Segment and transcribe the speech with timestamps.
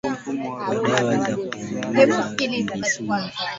[0.65, 3.29] kwa dawa za kuua vijisumu